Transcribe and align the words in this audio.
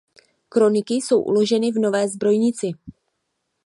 Kroniky 0.49 0.93
jsou 0.93 1.21
uloženy 1.21 1.71
v 1.71 1.75
nové 1.79 2.07
zbrojnici. 2.09 2.71